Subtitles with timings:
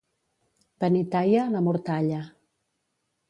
[0.83, 2.23] Benitaia, la mortalla.